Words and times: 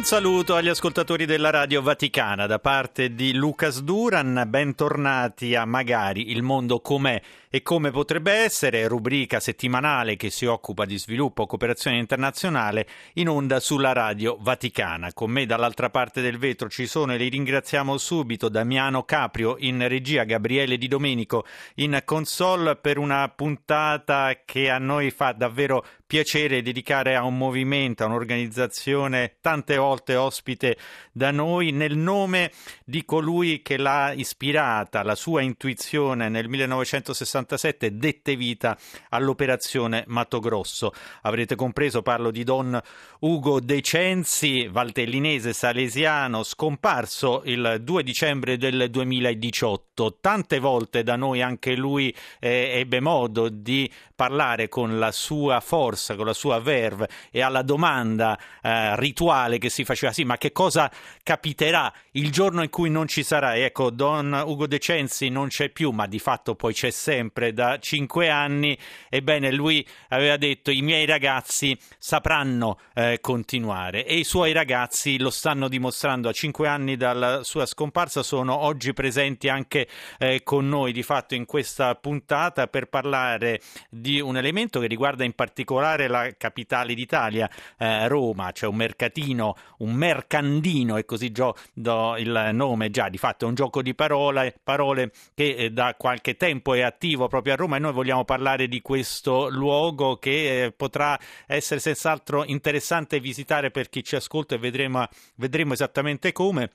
Un 0.00 0.06
saluto 0.06 0.54
agli 0.56 0.68
ascoltatori 0.68 1.26
della 1.26 1.50
Radio 1.50 1.82
Vaticana 1.82 2.46
da 2.46 2.58
parte 2.58 3.14
di 3.14 3.34
Lucas 3.34 3.82
Duran, 3.82 4.44
bentornati 4.48 5.54
a 5.54 5.66
Magari 5.66 6.30
il 6.30 6.42
mondo 6.42 6.80
com'è 6.80 7.20
e 7.50 7.60
come 7.62 7.90
potrebbe 7.90 8.32
essere, 8.32 8.88
rubrica 8.88 9.40
settimanale 9.40 10.16
che 10.16 10.30
si 10.30 10.46
occupa 10.46 10.86
di 10.86 10.96
sviluppo 10.96 11.42
e 11.42 11.46
cooperazione 11.46 11.98
internazionale 11.98 12.86
in 13.14 13.28
onda 13.28 13.60
sulla 13.60 13.92
Radio 13.92 14.38
Vaticana. 14.40 15.12
Con 15.12 15.32
me 15.32 15.44
dall'altra 15.44 15.90
parte 15.90 16.22
del 16.22 16.38
vetro 16.38 16.70
ci 16.70 16.86
sono 16.86 17.12
e 17.12 17.18
li 17.18 17.28
ringraziamo 17.28 17.98
subito 17.98 18.48
Damiano 18.48 19.02
Caprio 19.02 19.56
in 19.58 19.86
regia, 19.86 20.24
Gabriele 20.24 20.78
Di 20.78 20.88
Domenico 20.88 21.44
in 21.74 22.00
console 22.06 22.76
per 22.76 22.96
una 22.96 23.28
puntata 23.28 24.32
che 24.46 24.70
a 24.70 24.78
noi 24.78 25.10
fa 25.10 25.32
davvero 25.32 25.84
piacere 26.10 26.60
dedicare 26.60 27.14
a 27.14 27.22
un 27.22 27.36
movimento, 27.36 28.02
a 28.02 28.06
un'organizzazione 28.06 29.36
tante 29.40 29.76
volte 29.76 30.16
ospite 30.16 30.76
da 31.12 31.30
noi 31.30 31.70
nel 31.70 31.96
nome 31.96 32.50
di 32.84 33.04
colui 33.04 33.62
che 33.62 33.76
l'ha 33.76 34.10
ispirata, 34.10 35.04
la 35.04 35.14
sua 35.14 35.40
intuizione 35.42 36.28
nel 36.28 36.48
1967 36.48 37.96
dette 37.96 38.34
vita 38.34 38.76
all'operazione 39.10 40.02
Mato 40.08 40.40
Grosso. 40.40 40.92
Avrete 41.22 41.54
compreso, 41.54 42.02
parlo 42.02 42.32
di 42.32 42.42
Don 42.42 42.76
Ugo 43.20 43.60
De 43.60 43.80
Censi, 43.80 44.66
valtellinese 44.66 45.52
salesiano, 45.52 46.42
scomparso 46.42 47.42
il 47.44 47.82
2 47.82 48.02
dicembre 48.02 48.56
del 48.56 48.90
2018. 48.90 50.16
Tante 50.20 50.58
volte 50.58 51.04
da 51.04 51.14
noi 51.14 51.40
anche 51.40 51.76
lui 51.76 52.12
eh, 52.40 52.72
ebbe 52.80 52.98
modo 52.98 53.48
di 53.48 53.88
parlare 54.16 54.68
con 54.68 54.98
la 54.98 55.12
sua 55.12 55.60
forza 55.60 55.98
corsa, 56.00 56.16
con 56.16 56.24
la 56.24 56.32
sua 56.32 56.58
verve 56.58 57.08
e 57.30 57.42
alla 57.42 57.62
domanda 57.62 58.38
eh, 58.62 58.98
rituale 58.98 59.58
che 59.58 59.68
si 59.68 59.84
faceva, 59.84 60.12
sì, 60.12 60.24
ma 60.24 60.38
che 60.38 60.50
cosa 60.52 60.90
capiterà 61.22 61.92
il 62.12 62.32
giorno 62.32 62.62
in 62.62 62.70
cui 62.70 62.88
non 62.90 63.06
ci 63.06 63.22
sarà? 63.22 63.56
ecco, 63.56 63.90
Don 63.90 64.42
Ugo 64.46 64.66
De 64.66 64.78
Censi 64.78 65.28
non 65.28 65.48
c'è 65.48 65.68
più, 65.68 65.90
ma 65.90 66.06
di 66.06 66.18
fatto 66.18 66.54
poi 66.54 66.72
c'è 66.72 66.90
sempre 66.90 67.52
da 67.52 67.78
cinque 67.78 68.30
anni. 68.30 68.76
Ebbene, 69.08 69.52
lui 69.52 69.86
aveva 70.08 70.36
detto 70.36 70.70
i 70.70 70.80
miei 70.80 71.04
ragazzi 71.04 71.76
sapranno 71.98 72.78
eh, 72.94 73.18
continuare 73.20 74.06
e 74.06 74.16
i 74.16 74.24
suoi 74.24 74.52
ragazzi 74.52 75.18
lo 75.18 75.30
stanno 75.30 75.68
dimostrando 75.68 76.28
a 76.28 76.32
cinque 76.32 76.66
anni 76.68 76.96
dalla 76.96 77.44
sua 77.44 77.66
scomparsa, 77.66 78.22
sono 78.22 78.56
oggi 78.56 78.92
presenti 78.92 79.48
anche 79.48 79.86
eh, 80.18 80.42
con 80.42 80.68
noi 80.68 80.92
di 80.92 81.02
fatto 81.02 81.34
in 81.34 81.44
questa 81.44 81.94
puntata 81.94 82.66
per 82.68 82.86
parlare 82.86 83.60
di 83.90 84.20
un 84.20 84.36
elemento 84.36 84.80
che 84.80 84.86
riguarda 84.86 85.24
in 85.24 85.32
particolare 85.32 85.89
particolare 85.90 86.08
la 86.08 86.34
capitale 86.36 86.94
d'Italia, 86.94 87.50
eh, 87.78 88.08
Roma, 88.08 88.52
c'è 88.52 88.66
un 88.66 88.76
mercatino, 88.76 89.56
un 89.78 89.92
mercandino 89.92 90.96
e 90.96 91.04
così 91.04 91.32
già 91.32 91.52
do 91.72 92.16
il 92.18 92.50
nome 92.52 92.90
già, 92.90 93.08
di 93.08 93.18
fatto 93.18 93.44
è 93.44 93.48
un 93.48 93.54
gioco 93.54 93.82
di 93.82 93.94
parole, 93.94 94.54
parole 94.62 95.10
che 95.34 95.54
eh, 95.54 95.70
da 95.70 95.94
qualche 95.96 96.36
tempo 96.36 96.74
è 96.74 96.82
attivo 96.82 97.28
proprio 97.28 97.54
a 97.54 97.56
Roma 97.56 97.76
e 97.76 97.80
noi 97.80 97.92
vogliamo 97.92 98.24
parlare 98.24 98.68
di 98.68 98.80
questo 98.80 99.48
luogo 99.48 100.16
che 100.16 100.64
eh, 100.64 100.72
potrà 100.72 101.18
essere 101.46 101.80
senz'altro 101.80 102.44
interessante 102.44 103.20
visitare 103.20 103.70
per 103.70 103.88
chi 103.88 104.04
ci 104.04 104.16
ascolta 104.16 104.54
e 104.54 104.58
vedremo, 104.58 105.06
vedremo 105.36 105.72
esattamente 105.72 106.32
come. 106.32 106.70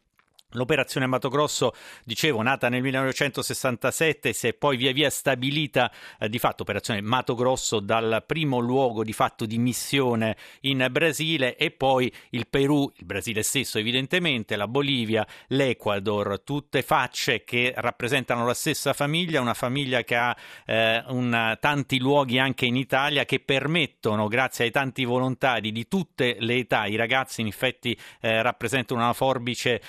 L'operazione 0.51 1.05
Mato 1.05 1.29
Grosso, 1.29 1.73
dicevo, 2.03 2.41
nata 2.41 2.69
nel 2.69 2.81
1967, 2.81 4.31
si 4.31 4.47
è 4.47 4.53
poi 4.53 4.77
via 4.77 4.93
via 4.93 5.09
stabilita 5.09 5.91
eh, 6.19 6.29
di 6.29 6.39
fatto 6.39 6.63
operazione 6.63 7.01
Mato 7.01 7.35
Grosso 7.35 7.79
dal 7.79 8.23
primo 8.25 8.59
luogo 8.59 9.03
di 9.03 9.11
fatto 9.11 9.45
di 9.45 9.57
missione 9.57 10.37
in 10.61 10.87
Brasile 10.89 11.57
e 11.57 11.71
poi 11.71 12.11
il 12.29 12.47
Perù, 12.47 12.89
il 12.95 13.05
Brasile 13.05 13.43
stesso 13.43 13.79
evidentemente, 13.79 14.55
la 14.55 14.67
Bolivia, 14.67 15.27
l'Ecuador, 15.47 16.41
tutte 16.41 16.83
facce 16.83 17.43
che 17.43 17.73
rappresentano 17.75 18.45
la 18.45 18.53
stessa 18.53 18.93
famiglia, 18.93 19.41
una 19.41 19.53
famiglia 19.53 20.03
che 20.03 20.15
ha 20.15 20.35
eh, 20.65 21.03
un, 21.07 21.57
tanti 21.59 21.99
luoghi 21.99 22.39
anche 22.39 22.65
in 22.65 22.77
Italia 22.77 23.25
che 23.25 23.39
permettono, 23.39 24.27
grazie 24.27 24.65
ai 24.65 24.71
tanti 24.71 25.03
volontari 25.03 25.73
di 25.73 25.87
tutte 25.87 26.37
le 26.39 26.55
età, 26.55 26.85
i 26.85 26.95
ragazzi 26.95 27.41
in 27.41 27.47
effetti 27.47 27.97
eh, 28.21 28.41
rappresentano 28.41 29.01
una 29.01 29.13
forbice 29.13 29.81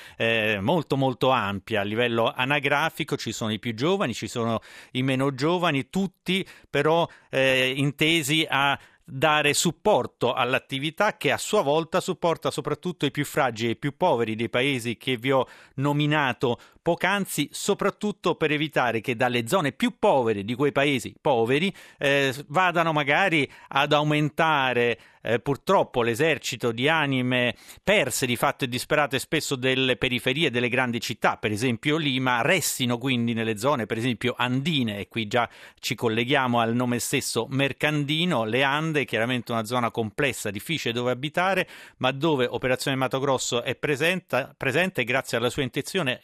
eh, 0.55 0.61
molto 0.61 0.97
molto 0.97 1.31
ampia. 1.31 1.81
A 1.81 1.84
livello 1.84 2.33
anagrafico, 2.34 3.17
ci 3.17 3.33
sono 3.33 3.53
i 3.53 3.59
più 3.59 3.75
giovani, 3.75 4.15
ci 4.15 4.29
sono 4.29 4.61
i 4.93 5.03
meno 5.03 5.34
giovani, 5.34 5.91
tutti 5.91 6.47
però 6.69 7.09
eh, 7.31 7.73
intesi 7.77 8.47
a 8.49 8.79
dare 9.09 9.55
supporto 9.55 10.33
all'attività 10.33 11.17
che 11.17 11.31
a 11.31 11.39
sua 11.39 11.62
volta 11.62 12.01
supporta 12.01 12.51
soprattutto 12.51 13.07
i 13.07 13.12
più 13.12 13.25
fragili 13.25 13.69
e 13.69 13.73
i 13.73 13.77
più 13.77 13.97
poveri 13.97 14.34
dei 14.34 14.49
paesi 14.49 14.97
che 14.97 15.17
vi 15.17 15.31
ho 15.31 15.47
nominato 15.75 16.59
poc'anzi, 16.87 17.49
soprattutto 17.51 18.37
per 18.37 18.53
evitare 18.53 19.01
che 19.01 19.17
dalle 19.17 19.49
zone 19.49 19.73
più 19.73 19.99
povere 19.99 20.45
di 20.45 20.55
quei 20.55 20.71
paesi 20.71 21.17
poveri 21.21 21.75
eh, 21.99 22.33
vadano 22.47 22.93
magari 22.93 23.51
ad 23.71 23.93
aumentare 23.93 24.97
eh, 25.27 25.41
purtroppo 25.41 26.03
l'esercito 26.03 26.71
di 26.71 26.89
anime 26.89 27.57
perse 27.83 28.27
di 28.27 28.37
fatto 28.37 28.65
e 28.65 28.69
disperate 28.69 29.19
spesso 29.19 29.57
delle 29.57 29.97
periferie 29.97 30.51
delle 30.51 30.69
grandi 30.69 31.01
città, 31.01 31.37
per 31.37 31.51
esempio 31.51 31.97
Lima, 31.97 32.43
restino 32.43 32.99
quindi 32.99 33.33
nelle 33.33 33.59
zone 33.59 33.87
per 33.87 33.99
esempio 33.99 34.35
andine 34.37 34.99
e 34.99 35.09
qui 35.09 35.27
già 35.27 35.49
ci 35.81 35.97
colleghiamo 35.97 36.61
al 36.61 36.75
nome 36.75 37.01
stesso 37.01 37.47
mercandino, 37.51 38.45
le 38.45 38.63
Ande, 38.63 39.05
chiaramente 39.05 39.51
una 39.51 39.65
zona 39.65 39.91
complessa, 39.91 40.51
difficile 40.51 40.95
dove 40.95 41.11
abitare, 41.11 41.67
ma 41.99 42.13
dove 42.13 42.47
Operazione 42.49 42.97
Mato 42.97 43.19
Grosso 43.19 43.63
è 43.63 43.75
presente, 43.75 44.55
presente 44.57 45.03
grazie 45.03 45.39
alla 45.39 45.51
sua 45.51 45.63
intenzione, 45.63 46.21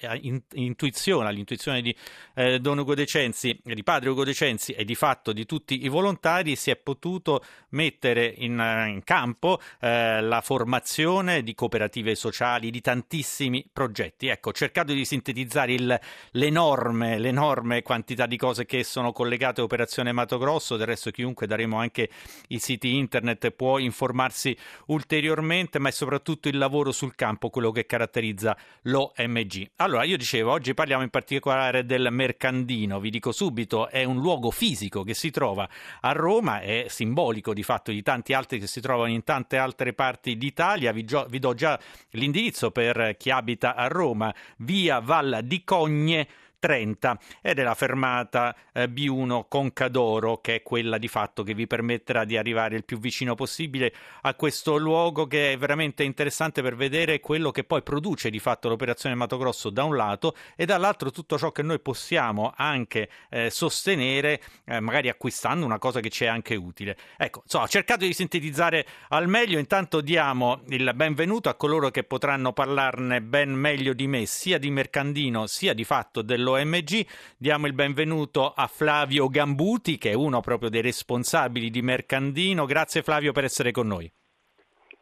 intuizione, 0.55 1.29
all'intuizione 1.29 1.83
di 1.83 1.95
eh, 2.35 2.59
Don 2.61 2.79
Ugo 2.79 2.95
De 2.95 3.07
Censi, 3.07 3.59
di 3.63 3.83
padre 3.83 4.11
Ugo 4.11 4.25
De 4.25 4.35
Censi 4.35 4.73
e 4.73 4.85
di 4.85 4.95
fatto 4.95 5.33
di 5.33 5.47
tutti 5.47 5.85
i 5.85 5.89
volontari 5.89 6.57
si 6.57 6.71
è 6.71 6.77
potuto 6.77 7.43
mettere 7.71 8.33
in 8.39 8.61
in 8.93 9.03
campo 9.05 9.61
eh, 9.81 10.21
la 10.21 10.41
formazione 10.41 11.43
di 11.43 11.55
cooperative 11.55 12.15
sociali, 12.15 12.71
di 12.71 12.81
tantissimi 12.81 13.69
progetti. 13.73 14.29
Ecco, 14.29 14.51
ho 14.51 14.53
cercato 14.53 14.93
di 14.93 15.05
sintetizzare 15.05 15.73
il, 15.73 16.01
l'enorme, 16.33 17.19
l'enorme 17.19 17.83
quantità 17.83 18.27
di 18.27 18.37
cose 18.37 18.67
che 18.67 18.84
sono 18.84 19.13
collegate 19.13 19.61
a 19.61 19.65
Operazione 19.65 20.13
Mato 20.13 20.39
Grosso, 20.39 20.77
del 20.77 20.87
resto 20.87 21.11
chiunque 21.11 21.47
daremo 21.47 21.79
anche 21.79 22.11
i 22.49 22.59
siti 22.59 22.97
internet 22.97 23.51
può 23.51 23.79
informarsi 23.79 24.57
ulteriormente, 24.87 25.79
ma 25.79 25.89
è 25.89 25.93
soprattutto 25.93 26.49
il 26.49 26.59
lavoro 26.59 26.93
sul 26.93 27.15
campo 27.15 27.51
quello 27.51 27.71
che 27.71 27.87
caratterizza 27.87 28.57
l'OMG. 28.83 29.71
Allora, 29.77 30.05
io 30.05 30.17
dicevo, 30.17 30.41
oggi 30.50 30.75
parliamo 30.75 31.03
in 31.03 31.10
particolare 31.10 31.84
del 31.84 32.08
Mercandino, 32.10 33.00
vi 33.00 33.10
dico 33.10 33.32
subito, 33.32 33.88
è 33.88 34.04
un 34.04 34.16
luogo 34.16 34.50
fisico 34.50 35.03
che 35.03 35.15
si 35.15 35.30
trova 35.30 35.68
a 36.00 36.12
Roma, 36.12 36.60
è 36.60 36.86
simbolico 36.89 37.53
di 37.53 37.62
fatto 37.62 37.91
di 37.91 38.03
tanti 38.03 38.33
altri 38.33 38.59
che 38.59 38.66
si 38.66 38.80
trovano 38.80 39.10
in 39.10 39.24
tante 39.24 39.56
altre 39.56 39.92
parti 39.92 40.36
d'Italia. 40.36 40.92
Vi, 40.92 41.04
gio- 41.04 41.27
vi 41.28 41.39
do 41.39 41.54
già 41.54 41.78
l'indirizzo 42.10 42.71
per 42.71 43.16
chi 43.18 43.30
abita 43.30 43.74
a 43.74 43.86
Roma, 43.89 44.34
via 44.59 45.00
Val 45.00 45.41
di 45.44 45.65
Cogne 45.65 46.28
30 46.62 47.18
ed 47.41 47.59
è 47.59 47.62
la 47.64 47.74
fermata 47.74 48.54
eh, 48.72 48.84
B1 48.84 49.47
Concadoro 49.48 50.41
che 50.41 50.56
è 50.56 50.62
quella 50.62 50.97
di 50.97 51.09
fatto 51.09 51.42
che 51.42 51.54
vi 51.54 51.66
permetterà 51.66 52.24
di 52.24 52.36
arrivare 52.36 52.76
il 52.76 52.84
più 52.84 53.00
vicino 53.00 53.34
possibile 53.34 53.92
a 54.20 54.34
questo 54.34 54.76
luogo 54.76 55.26
che 55.26 55.54
è 55.54 55.59
veramente 55.59 56.04
interessante 56.04 56.62
per 56.62 56.76
vedere 56.76 57.18
quello 57.18 57.50
che 57.50 57.64
poi 57.64 57.82
produce 57.82 58.30
di 58.30 58.38
fatto 58.38 58.68
l'operazione 58.68 59.16
Mato 59.16 59.38
Grosso 59.38 59.70
da 59.70 59.82
un 59.82 59.97
lato 59.97 60.36
e 60.54 60.64
dall'altro 60.64 61.10
tutto 61.10 61.36
ciò 61.36 61.50
che 61.50 61.62
noi 61.62 61.80
possiamo 61.80 62.53
anche 62.56 63.09
eh, 63.30 63.50
sostenere 63.50 64.41
eh, 64.64 64.78
magari 64.78 65.09
acquistando 65.09 65.66
una 65.66 65.78
cosa 65.78 65.98
che 65.98 66.10
ci 66.10 66.24
è 66.24 66.28
anche 66.28 66.54
utile. 66.54 66.97
Ecco, 67.16 67.41
insomma, 67.42 67.64
ho 67.64 67.68
cercato 67.68 68.04
di 68.04 68.12
sintetizzare 68.12 68.86
al 69.09 69.26
meglio, 69.26 69.59
intanto 69.59 70.00
diamo 70.00 70.62
il 70.68 70.92
benvenuto 70.94 71.48
a 71.48 71.54
coloro 71.54 71.91
che 71.91 72.04
potranno 72.04 72.53
parlarne 72.53 73.20
ben 73.20 73.50
meglio 73.53 73.94
di 73.94 74.06
me, 74.06 74.26
sia 74.26 74.59
di 74.59 74.70
Mercandino 74.70 75.47
sia 75.48 75.74
di 75.74 75.84
fatto 75.84 76.22
dello 76.22 76.52
OMG. 76.53 77.07
Diamo 77.37 77.66
il 77.66 77.72
benvenuto 77.72 78.53
a 78.54 78.66
Flavio 78.66 79.28
Gambuti, 79.28 79.99
che 79.99 80.10
è 80.10 80.15
uno 80.15 80.41
proprio 80.41 80.71
dei 80.71 80.83
responsabili 80.83 81.71
di 81.71 81.83
Mercandino. 81.83 82.65
Grazie 82.65 83.03
Flavio 83.03 83.33
per 83.33 83.45
essere 83.45 83.71
con 83.71 83.87
noi. 83.87 84.10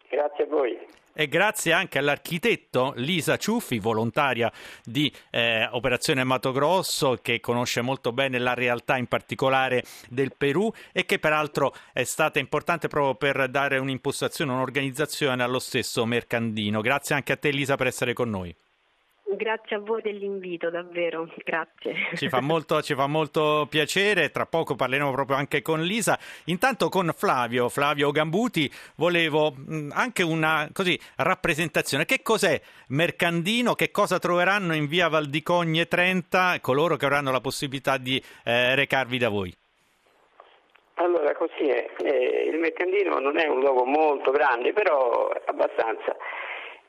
Grazie 0.09 0.45
a 0.45 0.47
voi. 0.49 0.79
e 1.13 1.29
grazie 1.29 1.73
anche 1.73 1.99
all'architetto 1.99 2.93
Lisa 2.97 3.37
Ciuffi, 3.37 3.79
volontaria 3.79 4.51
di 4.83 5.13
eh, 5.31 5.69
Operazione 5.71 6.25
Mato 6.25 6.51
Grosso, 6.53 7.19
che 7.21 7.41
conosce 7.41 7.81
molto 7.83 8.13
bene 8.13 8.39
la 8.39 8.55
realtà 8.55 8.97
in 8.97 9.07
particolare 9.07 9.85
del 10.09 10.33
Perù 10.37 10.73
e 10.93 11.05
che 11.05 11.19
peraltro 11.19 11.75
è 11.93 12.05
stata 12.05 12.39
importante 12.39 12.89
proprio 12.89 13.17
per 13.17 13.49
dare 13.51 13.79
un'impostazione, 13.79 14.53
un'organizzazione 14.53 15.43
allo 15.43 15.59
stesso 15.59 16.07
Mercandino. 16.07 16.81
Grazie 16.81 17.15
anche 17.15 17.33
a 17.33 17.37
te 17.37 17.51
Lisa 17.51 17.77
per 17.77 17.89
essere 17.89 18.13
con 18.13 18.31
noi. 18.31 18.55
Grazie 19.33 19.77
a 19.77 19.79
voi 19.79 20.03
dell'invito, 20.03 20.71
davvero, 20.71 21.29
grazie. 21.45 21.95
Ci 22.15 22.29
fa, 22.29 22.41
molto, 22.41 22.83
ci 22.83 22.95
fa 22.95 23.07
molto 23.07 23.67
piacere, 23.71 24.31
tra 24.31 24.45
poco 24.45 24.75
parleremo 24.75 25.13
proprio 25.13 25.37
anche 25.37 25.63
con 25.63 25.83
Lisa. 25.83 26.19
Intanto 26.47 26.89
con 26.89 27.13
Flavio, 27.17 27.69
Flavio 27.69 28.11
Gambuti, 28.11 28.69
volevo 28.97 29.55
anche 29.93 30.25
una 30.25 30.69
così, 30.73 30.99
rappresentazione. 31.17 32.07
Che 32.07 32.23
cos'è 32.23 32.61
Mercandino? 32.89 33.75
Che 33.75 33.93
cosa 33.93 34.19
troveranno 34.19 34.75
in 34.75 34.89
via 34.89 35.09
Valdicogne 35.09 35.87
30 35.87 36.59
coloro 36.61 36.97
che 36.97 37.05
avranno 37.05 37.31
la 37.31 37.41
possibilità 37.41 37.99
di 37.99 38.21
eh, 38.45 38.75
recarvi 38.75 39.17
da 39.17 39.29
voi? 39.29 39.55
Allora, 40.95 41.33
così 41.35 41.69
è. 41.69 41.89
Eh, 42.03 42.49
il 42.53 42.59
Mercandino 42.59 43.21
non 43.21 43.39
è 43.39 43.47
un 43.47 43.61
luogo 43.61 43.85
molto 43.85 44.33
grande, 44.33 44.73
però 44.73 45.31
abbastanza. 45.47 46.17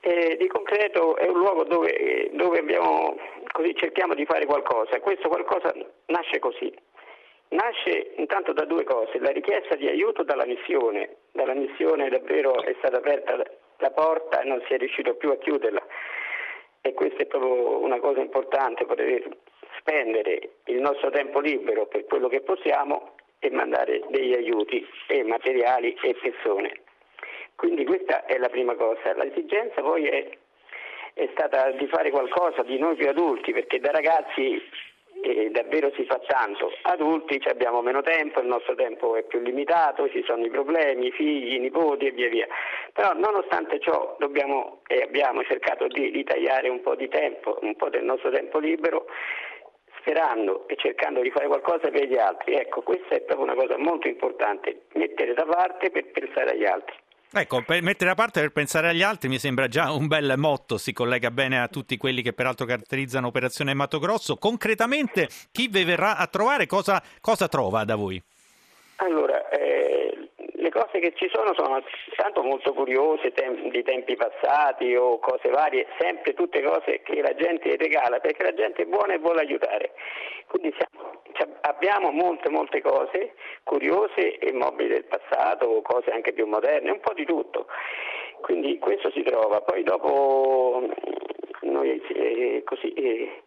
Eh, 0.03 0.35
di 0.37 0.47
concreto 0.47 1.15
è 1.15 1.27
un 1.27 1.37
luogo 1.37 1.63
dove, 1.63 2.29
dove 2.33 2.59
abbiamo, 2.59 3.17
così, 3.51 3.75
cerchiamo 3.75 4.15
di 4.15 4.25
fare 4.25 4.45
qualcosa. 4.45 4.99
Questo 4.99 5.29
qualcosa 5.29 5.73
nasce 6.07 6.39
così. 6.39 6.73
Nasce 7.49 8.13
intanto 8.15 8.53
da 8.53 8.65
due 8.65 8.83
cose, 8.83 9.19
la 9.19 9.29
richiesta 9.31 9.75
di 9.75 9.87
aiuto 9.87 10.23
dalla 10.23 10.45
missione, 10.45 11.17
dalla 11.33 11.53
missione 11.53 12.09
davvero 12.09 12.63
è 12.63 12.73
stata 12.79 12.97
aperta 12.97 13.35
la 13.77 13.91
porta 13.91 14.41
e 14.41 14.45
non 14.45 14.63
si 14.65 14.73
è 14.73 14.77
riuscito 14.77 15.15
più 15.15 15.31
a 15.31 15.37
chiuderla 15.37 15.85
e 16.81 16.93
questa 16.93 17.23
è 17.23 17.25
proprio 17.25 17.79
una 17.79 17.99
cosa 17.99 18.21
importante, 18.21 18.85
poter 18.85 19.37
spendere 19.77 20.49
il 20.65 20.81
nostro 20.81 21.09
tempo 21.09 21.39
libero 21.39 21.85
per 21.85 22.05
quello 22.05 22.27
che 22.27 22.41
possiamo 22.41 23.15
e 23.39 23.51
mandare 23.51 24.01
degli 24.09 24.33
aiuti 24.33 24.87
e 25.07 25.23
materiali 25.23 25.95
e 26.01 26.15
persone. 26.15 26.81
Quindi 27.55 27.85
questa 27.85 28.25
è 28.25 28.37
la 28.37 28.49
prima 28.49 28.75
cosa. 28.75 29.13
L'esigenza 29.13 29.81
poi 29.81 30.07
è, 30.07 30.29
è 31.13 31.29
stata 31.31 31.71
di 31.71 31.87
fare 31.87 32.09
qualcosa 32.09 32.63
di 32.63 32.77
noi 32.77 32.95
più 32.95 33.07
adulti, 33.07 33.51
perché 33.53 33.79
da 33.79 33.91
ragazzi 33.91 34.61
eh, 35.21 35.49
davvero 35.51 35.91
si 35.95 36.05
fa 36.05 36.19
tanto. 36.25 36.71
Adulti 36.83 37.41
abbiamo 37.45 37.81
meno 37.81 38.01
tempo, 38.01 38.39
il 38.39 38.47
nostro 38.47 38.75
tempo 38.75 39.15
è 39.15 39.23
più 39.23 39.39
limitato, 39.39 40.09
ci 40.09 40.23
sono 40.25 40.43
i 40.45 40.49
problemi, 40.49 41.07
i 41.07 41.11
figli, 41.11 41.53
i 41.53 41.59
nipoti 41.59 42.07
e 42.07 42.11
via 42.11 42.29
via. 42.29 42.47
Però 42.93 43.13
nonostante 43.13 43.79
ciò 43.79 44.15
dobbiamo 44.19 44.81
e 44.87 45.01
abbiamo 45.01 45.43
cercato 45.43 45.87
di 45.87 46.09
ritagliare 46.09 46.69
un 46.69 46.81
po' 46.81 46.95
di 46.95 47.07
tempo, 47.07 47.59
un 47.61 47.75
po' 47.75 47.89
del 47.89 48.03
nostro 48.03 48.31
tempo 48.31 48.59
libero 48.59 49.05
sperando 49.99 50.67
e 50.67 50.75
cercando 50.77 51.21
di 51.21 51.29
fare 51.29 51.47
qualcosa 51.47 51.89
per 51.89 52.05
gli 52.05 52.17
altri. 52.17 52.55
Ecco, 52.55 52.81
questa 52.81 53.15
è 53.15 53.21
proprio 53.21 53.45
una 53.45 53.55
cosa 53.55 53.77
molto 53.77 54.07
importante, 54.07 54.85
mettere 54.93 55.33
da 55.33 55.45
parte 55.45 55.91
per 55.91 56.05
pensare 56.11 56.51
agli 56.51 56.65
altri. 56.65 56.95
Ecco, 57.33 57.63
per 57.65 57.81
mettere 57.81 58.09
da 58.09 58.15
parte 58.15 58.41
per 58.41 58.51
pensare 58.51 58.89
agli 58.89 59.03
altri 59.03 59.29
mi 59.29 59.37
sembra 59.37 59.69
già 59.69 59.89
un 59.93 60.07
bel 60.07 60.33
motto, 60.35 60.77
si 60.77 60.91
collega 60.91 61.31
bene 61.31 61.61
a 61.61 61.69
tutti 61.69 61.95
quelli 61.95 62.21
che 62.21 62.33
peraltro 62.33 62.65
caratterizzano 62.65 63.27
Operazione 63.27 63.73
Mato 63.73 63.99
Grosso. 63.99 64.35
Concretamente, 64.35 65.29
chi 65.49 65.69
vi 65.69 65.85
verrà 65.85 66.17
a 66.17 66.27
trovare 66.27 66.65
cosa, 66.65 67.01
cosa 67.21 67.47
trova 67.47 67.85
da 67.85 67.95
voi? 67.95 68.21
Allora, 68.97 69.47
eh, 69.47 70.27
le 70.35 70.69
cose 70.71 70.99
che 70.99 71.13
ci 71.15 71.29
sono 71.33 71.53
sono 71.55 71.81
tanto 72.17 72.43
molto 72.43 72.73
curiose 72.73 73.31
tem- 73.31 73.71
di 73.71 73.81
tempi 73.81 74.17
passati 74.17 74.93
o 74.93 75.17
cose 75.19 75.47
varie, 75.49 75.87
sempre 75.99 76.33
tutte 76.33 76.61
cose 76.61 77.01
che 77.01 77.21
la 77.21 77.33
gente 77.33 77.77
regala 77.77 78.19
perché 78.19 78.43
la 78.43 78.53
gente 78.53 78.81
è 78.81 78.85
buona 78.85 79.13
e 79.13 79.19
vuole 79.19 79.39
aiutare. 79.39 79.91
Quindi 80.47 80.75
siamo 80.77 81.10
abbiamo 81.71 82.11
molte 82.11 82.49
molte 82.49 82.81
cose 82.81 83.33
curiose 83.63 84.37
e 84.37 84.51
mobili 84.51 84.89
del 84.89 85.05
passato, 85.05 85.81
cose 85.81 86.11
anche 86.11 86.33
più 86.33 86.45
moderne, 86.45 86.91
un 86.91 86.99
po' 86.99 87.13
di 87.13 87.25
tutto. 87.25 87.67
Quindi 88.41 88.77
questo 88.79 89.11
si 89.11 89.23
trova. 89.23 89.61
Poi 89.61 89.83
dopo 89.83 90.83
noi 91.61 92.01
eh, 92.13 92.61
così, 92.65 92.91
eh, 92.93 93.43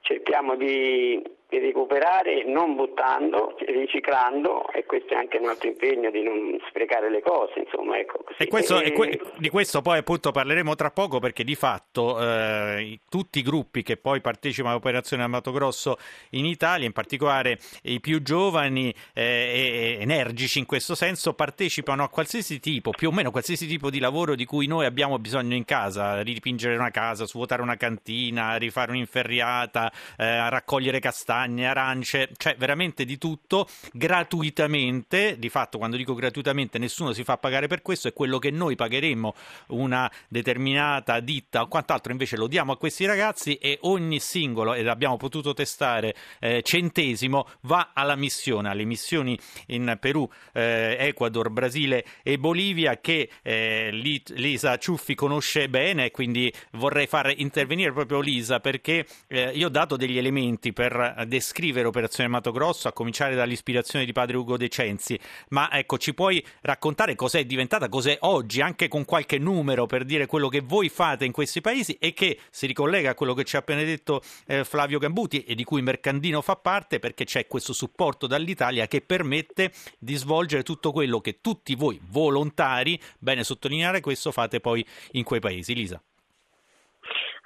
cerchiamo 0.00 0.56
di 0.56 1.22
e 1.52 1.60
recuperare 1.60 2.44
non 2.46 2.74
buttando, 2.74 3.54
riciclando 3.58 4.70
e 4.72 4.86
questo 4.86 5.12
è 5.12 5.16
anche 5.18 5.36
un 5.36 5.50
altro 5.50 5.68
impegno 5.68 6.10
di 6.10 6.22
non 6.22 6.58
sprecare 6.66 7.10
le 7.10 7.20
cose. 7.20 7.58
Insomma, 7.58 7.98
ecco, 7.98 8.24
e, 8.38 8.46
questo, 8.46 8.80
e... 8.80 8.92
Que- 8.92 9.20
di 9.36 9.50
questo 9.50 9.82
poi 9.82 9.98
appunto 9.98 10.30
parleremo 10.30 10.74
tra 10.74 10.90
poco 10.90 11.18
perché 11.18 11.44
di 11.44 11.54
fatto 11.54 12.18
eh, 12.18 13.00
tutti 13.06 13.40
i 13.40 13.42
gruppi 13.42 13.82
che 13.82 13.98
poi 13.98 14.22
partecipano 14.22 14.72
all'operazione 14.72 15.24
Amato 15.24 15.52
Grosso 15.52 15.98
in 16.30 16.46
Italia, 16.46 16.86
in 16.86 16.92
particolare 16.92 17.58
i 17.82 18.00
più 18.00 18.22
giovani 18.22 18.88
eh, 19.12 19.98
e 19.98 19.98
energici 20.00 20.58
in 20.58 20.64
questo 20.64 20.94
senso, 20.94 21.34
partecipano 21.34 22.02
a 22.02 22.08
qualsiasi 22.08 22.60
tipo, 22.60 22.92
più 22.92 23.10
o 23.10 23.12
meno 23.12 23.30
qualsiasi 23.30 23.66
tipo 23.66 23.90
di 23.90 23.98
lavoro 23.98 24.34
di 24.34 24.46
cui 24.46 24.66
noi 24.66 24.86
abbiamo 24.86 25.18
bisogno 25.18 25.54
in 25.54 25.66
casa, 25.66 26.22
ridipingere 26.22 26.76
una 26.76 26.90
casa, 26.90 27.26
svuotare 27.26 27.60
una 27.60 27.76
cantina, 27.76 28.56
rifare 28.56 28.92
un'inferriata, 28.92 29.92
eh, 30.16 30.48
raccogliere 30.48 30.98
castagne 30.98 31.40
castagne, 31.42 31.66
arance, 31.66 32.30
cioè 32.36 32.56
veramente 32.56 33.04
di 33.04 33.18
tutto 33.18 33.68
gratuitamente. 33.92 35.38
Di 35.38 35.48
fatto, 35.48 35.78
quando 35.78 35.96
dico 35.96 36.14
gratuitamente, 36.14 36.78
nessuno 36.78 37.12
si 37.12 37.24
fa 37.24 37.36
pagare 37.36 37.66
per 37.66 37.82
questo, 37.82 38.08
è 38.08 38.12
quello 38.12 38.38
che 38.38 38.50
noi 38.50 38.74
pagheremmo 38.74 39.34
una 39.68 40.10
determinata 40.28 41.20
ditta 41.20 41.62
o 41.62 41.68
quant'altro 41.68 42.12
invece 42.12 42.36
lo 42.36 42.46
diamo 42.46 42.72
a 42.72 42.76
questi 42.76 43.04
ragazzi 43.06 43.54
e 43.56 43.78
ogni 43.82 44.20
singolo, 44.20 44.74
e 44.74 44.82
l'abbiamo 44.82 45.16
potuto 45.16 45.52
testare, 45.52 46.14
eh, 46.40 46.62
centesimo 46.62 47.48
va 47.62 47.90
alla 47.94 48.16
missione, 48.16 48.68
alle 48.68 48.84
missioni 48.84 49.38
in 49.68 49.96
Perù, 50.00 50.28
eh, 50.52 50.96
Ecuador, 50.98 51.50
Brasile 51.50 52.04
e 52.22 52.38
Bolivia 52.38 52.98
che 52.98 53.28
eh, 53.42 53.90
Lisa 53.92 54.76
Ciuffi 54.78 55.14
conosce 55.14 55.68
bene, 55.68 56.10
quindi 56.10 56.52
vorrei 56.72 57.06
far 57.06 57.32
intervenire 57.36 57.92
proprio 57.92 58.20
Lisa 58.20 58.60
perché 58.60 59.06
eh, 59.28 59.50
io 59.54 59.66
ho 59.66 59.70
dato 59.70 59.96
degli 59.96 60.18
elementi 60.18 60.72
per 60.72 61.24
descrivere 61.32 61.88
Operazione 61.88 62.28
Mato 62.28 62.52
Grosso, 62.52 62.88
a 62.88 62.92
cominciare 62.92 63.34
dall'ispirazione 63.34 64.04
di 64.04 64.12
padre 64.12 64.36
Ugo 64.36 64.58
De 64.58 64.68
Censi, 64.68 65.18
ma 65.48 65.72
ecco, 65.72 65.96
ci 65.96 66.12
puoi 66.12 66.44
raccontare 66.60 67.14
cos'è 67.14 67.46
diventata, 67.46 67.88
cos'è 67.88 68.18
oggi, 68.20 68.60
anche 68.60 68.86
con 68.88 69.06
qualche 69.06 69.38
numero 69.38 69.86
per 69.86 70.04
dire 70.04 70.26
quello 70.26 70.48
che 70.48 70.60
voi 70.60 70.90
fate 70.90 71.24
in 71.24 71.32
questi 71.32 71.62
paesi 71.62 71.96
e 71.98 72.12
che 72.12 72.38
si 72.50 72.66
ricollega 72.66 73.10
a 73.10 73.14
quello 73.14 73.32
che 73.32 73.44
ci 73.44 73.56
ha 73.56 73.60
appena 73.60 73.82
detto 73.82 74.20
eh, 74.46 74.62
Flavio 74.64 74.98
Gambuti 74.98 75.42
e 75.44 75.54
di 75.54 75.64
cui 75.64 75.80
Mercandino 75.80 76.42
fa 76.42 76.56
parte 76.56 76.98
perché 76.98 77.24
c'è 77.24 77.46
questo 77.46 77.72
supporto 77.72 78.26
dall'Italia 78.26 78.86
che 78.86 79.00
permette 79.00 79.72
di 79.98 80.14
svolgere 80.16 80.62
tutto 80.62 80.92
quello 80.92 81.20
che 81.20 81.40
tutti 81.40 81.74
voi 81.74 81.98
volontari, 82.10 83.00
bene 83.18 83.42
sottolineare 83.42 84.00
questo, 84.00 84.32
fate 84.32 84.60
poi 84.60 84.84
in 85.12 85.24
quei 85.24 85.40
paesi. 85.40 85.74
Lisa. 85.74 86.02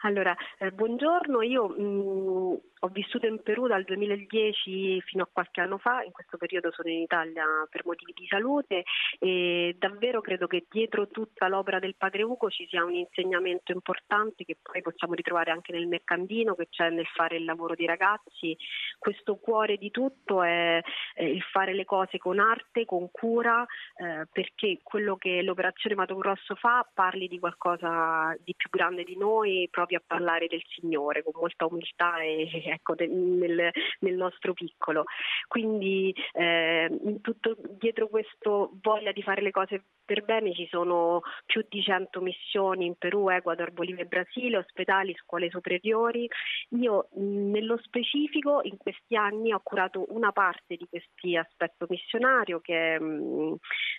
Allora, 0.02 0.36
eh, 0.58 0.70
buongiorno, 0.70 1.42
io 1.42 1.68
mh, 1.68 1.82
mm, 1.82 2.54
ho 2.80 2.88
vissuto 2.88 3.26
in 3.26 3.42
Perù 3.42 3.66
dal 3.66 3.84
2010 3.84 5.00
fino 5.02 5.22
a 5.22 5.28
qualche 5.32 5.60
anno 5.60 5.78
fa, 5.78 6.02
in 6.02 6.12
questo 6.12 6.36
periodo 6.36 6.70
sono 6.72 6.90
in 6.90 7.00
Italia 7.00 7.44
per 7.70 7.86
motivi 7.86 8.12
di 8.14 8.26
salute 8.26 8.84
e 9.18 9.74
davvero 9.78 10.20
credo 10.20 10.46
che 10.46 10.66
dietro 10.68 11.08
tutta 11.08 11.48
l'opera 11.48 11.78
del 11.78 11.94
padre 11.96 12.22
Ugo 12.22 12.50
ci 12.50 12.66
sia 12.68 12.84
un 12.84 12.94
insegnamento 12.94 13.72
importante 13.72 14.44
che 14.44 14.58
poi 14.60 14.82
possiamo 14.82 15.14
ritrovare 15.14 15.50
anche 15.50 15.72
nel 15.72 15.86
mercandino, 15.86 16.54
che 16.54 16.68
c'è 16.68 16.90
nel 16.90 17.06
fare 17.06 17.36
il 17.36 17.44
lavoro 17.44 17.74
dei 17.74 17.86
ragazzi. 17.86 18.56
Questo 18.98 19.36
cuore 19.36 19.76
di 19.76 19.90
tutto 19.90 20.42
è 20.42 20.82
il 21.18 21.42
fare 21.42 21.72
le 21.72 21.84
cose 21.84 22.18
con 22.18 22.38
arte, 22.38 22.84
con 22.84 23.10
cura, 23.10 23.64
eh, 23.96 24.26
perché 24.30 24.80
quello 24.82 25.16
che 25.16 25.42
l'operazione 25.42 25.96
Mato 25.96 26.16
Grosso 26.16 26.54
fa 26.54 26.86
parli 26.92 27.26
di 27.28 27.38
qualcosa 27.38 28.36
di 28.44 28.54
più 28.54 28.68
grande 28.68 29.04
di 29.04 29.16
noi, 29.16 29.68
proprio 29.70 29.98
a 29.98 30.02
parlare 30.06 30.46
del 30.46 30.62
Signore 30.66 31.22
con 31.22 31.32
molta 31.36 31.66
umiltà 31.66 32.20
e 32.20 32.75
ecco, 32.76 32.94
nel, 32.98 33.70
nel, 34.00 34.14
nostro 34.14 34.52
piccolo. 34.52 35.04
Quindi 35.48 36.14
eh, 36.32 37.18
tutto, 37.20 37.56
dietro 37.78 38.08
questo 38.08 38.72
voglia 38.82 39.12
di 39.12 39.22
fare 39.22 39.42
le 39.42 39.50
cose 39.50 39.82
per 40.04 40.24
bene 40.24 40.54
ci 40.54 40.68
sono 40.70 41.22
più 41.44 41.66
di 41.68 41.82
100 41.82 42.20
missioni 42.20 42.86
in 42.86 42.94
Perù, 42.96 43.28
Ecuador, 43.28 43.72
Bolivia 43.72 44.04
e 44.04 44.06
Brasile, 44.06 44.58
ospedali, 44.58 45.14
scuole 45.16 45.50
superiori. 45.50 46.28
Io 46.70 47.08
nello 47.14 47.76
specifico 47.78 48.60
in 48.62 48.76
questi 48.76 49.16
anni 49.16 49.52
ho 49.52 49.60
curato 49.62 50.06
una 50.10 50.30
parte 50.32 50.76
di 50.76 50.86
questo 50.88 51.14
aspetto 51.38 51.86
missionario 51.88 52.60
che 52.60 52.98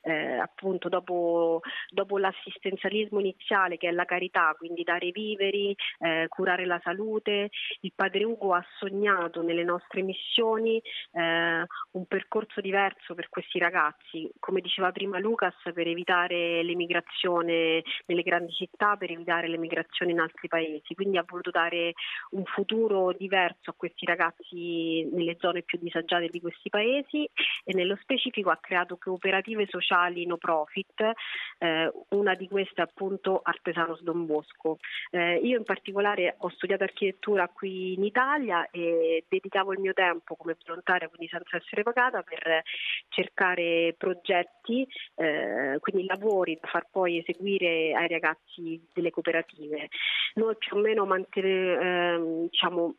eh, 0.01 0.37
appunto 0.37 0.87
dopo, 0.87 1.61
dopo, 1.89 2.17
l'assistenzialismo 2.17 3.19
iniziale 3.19 3.77
che 3.77 3.89
è 3.89 3.91
la 3.91 4.05
carità, 4.05 4.55
quindi 4.57 4.83
dare 4.83 5.09
viveri, 5.11 5.75
eh, 5.99 6.27
curare 6.29 6.65
la 6.65 6.79
salute. 6.83 7.49
Il 7.81 7.91
padre 7.95 8.23
Ugo 8.23 8.53
ha 8.57 8.65
sognato 8.77 9.41
nelle 9.41 9.63
nostre 9.63 10.01
missioni 10.01 10.81
eh, 11.11 11.65
un 11.91 12.05
percorso 12.07 12.61
diverso 12.61 13.13
per 13.13 13.29
questi 13.29 13.59
ragazzi, 13.59 14.29
come 14.39 14.61
diceva 14.61 14.91
prima 14.91 15.19
Lucas, 15.19 15.55
per 15.73 15.87
evitare 15.87 16.63
l'emigrazione 16.63 17.83
nelle 18.05 18.21
grandi 18.23 18.51
città, 18.53 18.95
per 18.95 19.11
evitare 19.11 19.47
l'emigrazione 19.47 20.11
in 20.11 20.19
altri 20.19 20.47
paesi. 20.47 20.93
Quindi 20.93 21.17
ha 21.17 21.25
voluto 21.27 21.51
dare 21.51 21.93
un 22.31 22.43
futuro 22.45 23.13
diverso 23.13 23.71
a 23.71 23.75
questi 23.75 24.05
ragazzi 24.05 25.07
nelle 25.11 25.37
zone 25.39 25.61
più 25.61 25.77
disagiate 25.79 26.27
di 26.27 26.41
questi 26.41 26.69
paesi 26.69 27.29
e 27.63 27.73
nello 27.73 27.97
specifico 28.01 28.49
ha 28.49 28.57
creato 28.57 28.97
cooperative 28.97 29.67
sociali 29.69 30.25
no 30.25 30.37
profit, 30.37 31.11
eh, 31.59 31.91
una 32.09 32.35
di 32.35 32.47
queste 32.47 32.81
appunto 32.81 33.41
Artesanos 33.43 34.01
Don 34.01 34.25
Bosco. 34.25 34.79
Eh, 35.11 35.35
io 35.43 35.57
in 35.57 35.63
particolare 35.63 36.35
ho 36.39 36.49
studiato 36.49 36.83
architettura 36.83 37.47
qui 37.47 37.93
in 37.93 38.03
Italia 38.03 38.46
e 38.71 39.25
dedicavo 39.27 39.73
il 39.73 39.79
mio 39.79 39.93
tempo 39.93 40.35
come 40.35 40.55
volontaria, 40.65 41.07
quindi 41.07 41.27
senza 41.27 41.57
essere 41.57 41.83
pagata, 41.83 42.21
per 42.21 42.63
cercare 43.09 43.95
progetti, 43.97 44.87
eh, 45.15 45.77
quindi 45.79 46.05
lavori 46.05 46.57
da 46.59 46.67
far 46.67 46.87
poi 46.89 47.19
eseguire 47.19 47.93
ai 47.93 48.07
ragazzi 48.07 48.81
delle 48.93 49.11
cooperative. 49.11 49.89
Noi 50.35 50.55
più 50.57 50.77
o 50.77 50.79
meno 50.79 51.05
mantene, 51.05 51.47
eh, 51.47 52.47
diciamo, 52.49 52.95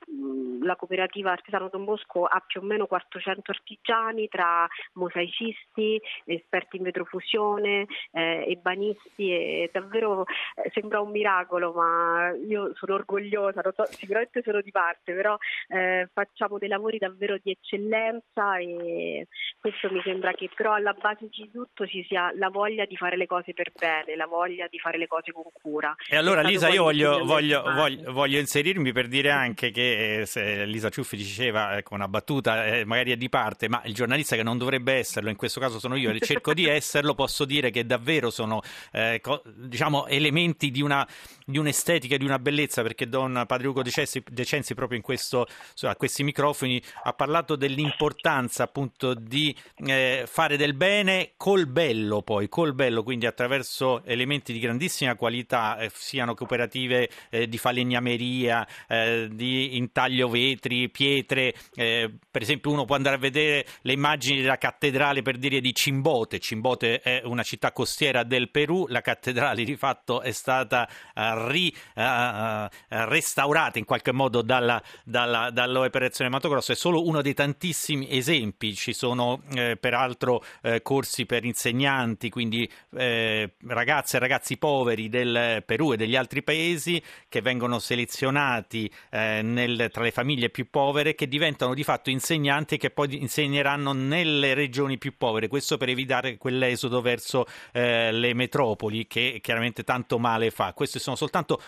la 0.62 0.76
cooperativa 0.76 1.32
Artesano 1.32 1.68
Don 1.68 1.84
Bosco 1.84 2.24
ha 2.24 2.42
più 2.46 2.60
o 2.60 2.64
meno 2.64 2.86
400 2.86 3.50
artigiani 3.50 4.28
tra 4.28 4.66
mosaicisti, 4.94 6.00
esperti 6.24 6.76
in 6.76 6.82
vetrofusione, 6.82 7.86
eh, 8.12 8.44
ebanisti 8.48 9.32
e 9.32 9.70
davvero 9.72 10.24
eh, 10.56 10.70
sembra 10.72 11.00
un 11.00 11.10
miracolo, 11.10 11.72
ma 11.72 12.32
io 12.46 12.74
sono 12.74 12.94
orgogliosa, 12.94 13.62
so, 13.74 13.86
sicuramente 13.90 14.42
sono 14.42 14.60
di 14.60 14.70
parte, 14.70 15.14
però 15.14 15.36
eh, 15.68 16.08
facciamo 16.12 16.58
dei 16.58 16.68
lavori 16.68 16.98
davvero 16.98 17.38
di 17.42 17.50
eccellenza 17.50 18.58
e 18.58 19.26
questo 19.60 19.90
mi 19.90 20.00
sembra 20.02 20.32
che 20.32 20.48
però 20.54 20.72
alla 20.72 20.92
base 20.92 21.28
di 21.30 21.50
tutto 21.52 21.86
ci 21.86 22.04
sia 22.08 22.32
la 22.36 22.48
voglia 22.48 22.84
di 22.84 22.96
fare 22.96 23.16
le 23.16 23.26
cose 23.26 23.52
per 23.52 23.72
bene, 23.78 24.16
la 24.16 24.26
voglia 24.26 24.66
di 24.68 24.78
fare 24.78 24.98
le 24.98 25.06
cose 25.06 25.32
con 25.32 25.44
cura. 25.52 25.94
E 26.08 26.16
allora 26.16 26.42
Lisa, 26.42 26.68
io 26.68 26.82
voglio, 26.82 27.24
voglio, 27.24 27.62
voglio, 27.62 28.12
voglio, 28.12 28.38
inserirmi 28.38 28.92
per 28.92 29.08
dire 29.08 29.30
anche 29.30 29.70
che 29.70 30.22
eh, 30.22 30.66
Lisa 30.66 30.88
Ciuffi 30.88 31.16
diceva 31.16 31.76
eh, 31.76 31.82
con 31.82 31.98
una 31.98 32.08
battuta, 32.08 32.66
eh, 32.66 32.84
magari 32.84 33.12
è 33.12 33.16
di 33.16 33.28
parte, 33.28 33.68
ma 33.68 33.82
il 33.84 33.94
giornalista 33.94 34.36
che 34.36 34.42
non 34.42 34.58
dovrebbe 34.58 34.94
esserlo, 34.94 35.28
in 35.28 35.36
questo 35.36 35.60
caso 35.60 35.78
sono 35.78 35.96
io, 35.96 36.10
e 36.10 36.20
cerco 36.20 36.54
di 36.54 36.66
esserlo, 36.66 37.14
posso 37.14 37.44
dire 37.44 37.70
che 37.70 37.84
davvero 37.84 38.30
sono 38.30 38.60
eh, 38.92 39.18
co- 39.20 39.42
diciamo, 39.44 40.06
elementi 40.06 40.70
di, 40.70 40.82
una, 40.82 41.06
di, 41.44 41.58
un'estetica 41.58 42.14
e 42.14 42.18
di 42.18 42.24
una 42.24 42.38
bellezza, 42.38 42.82
perché 42.82 43.08
Don 43.08 43.44
Padre 43.46 43.68
Ugo 43.68 43.82
Decenzi, 43.82 44.22
Decenzi 44.26 44.74
proprio 44.74 44.98
in 44.98 45.04
questo, 45.04 45.27
a 45.32 45.96
questi 45.96 46.22
microfoni 46.22 46.80
ha 47.04 47.12
parlato 47.12 47.56
dell'importanza 47.56 48.64
appunto 48.64 49.14
di 49.14 49.54
eh, 49.86 50.24
fare 50.26 50.56
del 50.56 50.74
bene 50.74 51.32
col 51.36 51.66
bello 51.66 52.22
poi, 52.22 52.48
col 52.48 52.74
bello, 52.74 53.02
quindi 53.02 53.26
attraverso 53.26 54.02
elementi 54.04 54.52
di 54.52 54.58
grandissima 54.58 55.14
qualità, 55.14 55.78
eh, 55.78 55.90
siano 55.94 56.34
cooperative 56.34 57.08
eh, 57.30 57.48
di 57.48 57.58
falegnameria, 57.58 58.66
eh, 58.86 59.28
di 59.30 59.76
intaglio 59.76 60.28
vetri, 60.28 60.88
pietre, 60.88 61.54
eh, 61.74 62.10
per 62.30 62.42
esempio 62.42 62.70
uno 62.70 62.84
può 62.84 62.96
andare 62.96 63.16
a 63.16 63.18
vedere 63.18 63.66
le 63.82 63.92
immagini 63.92 64.40
della 64.40 64.58
cattedrale 64.58 65.22
per 65.22 65.36
dire 65.36 65.60
di 65.60 65.74
Cimbote, 65.74 66.38
Cimbote 66.38 67.00
è 67.00 67.22
una 67.24 67.42
città 67.42 67.72
costiera 67.72 68.22
del 68.22 68.50
Perù, 68.50 68.86
la 68.88 69.00
cattedrale 69.00 69.64
di 69.64 69.76
fatto 69.76 70.20
è 70.20 70.32
stata 70.32 70.88
uh, 71.14 71.48
ri, 71.48 71.74
restaurata 72.88 73.78
in 73.78 73.84
qualche 73.84 74.12
modo 74.12 74.42
dalla, 74.42 74.80
dalla, 75.04 75.17
dall'operazione 75.50 76.30
Mato 76.30 76.48
Grosso, 76.48 76.72
è 76.72 76.74
solo 76.74 77.06
uno 77.06 77.22
dei 77.22 77.34
tantissimi 77.34 78.06
esempi, 78.10 78.74
ci 78.74 78.92
sono 78.92 79.42
eh, 79.54 79.76
peraltro 79.76 80.42
eh, 80.62 80.82
corsi 80.82 81.26
per 81.26 81.44
insegnanti, 81.44 82.30
quindi 82.30 82.68
eh, 82.96 83.52
ragazze 83.66 84.16
e 84.16 84.20
ragazzi 84.20 84.56
poveri 84.56 85.08
del 85.08 85.62
Perù 85.64 85.92
e 85.92 85.96
degli 85.96 86.16
altri 86.16 86.42
paesi 86.42 87.02
che 87.28 87.40
vengono 87.40 87.78
selezionati 87.78 88.90
eh, 89.10 89.42
nel, 89.42 89.88
tra 89.92 90.02
le 90.02 90.10
famiglie 90.10 90.50
più 90.50 90.68
povere 90.70 91.14
che 91.14 91.28
diventano 91.28 91.74
di 91.74 91.84
fatto 91.84 92.10
insegnanti 92.10 92.76
che 92.76 92.90
poi 92.90 93.20
insegneranno 93.20 93.92
nelle 93.92 94.54
regioni 94.54 94.98
più 94.98 95.16
povere, 95.16 95.48
questo 95.48 95.76
per 95.76 95.88
evitare 95.88 96.36
quell'esodo 96.36 97.00
verso 97.00 97.46
eh, 97.72 98.12
le 98.12 98.34
metropoli 98.34 99.06
che 99.06 99.38
chiaramente 99.42 99.84
tanto 99.84 100.18
male 100.18 100.50
fa. 100.50 100.72
Questi 100.72 100.98
sono 100.98 101.16
soltanto 101.16 101.60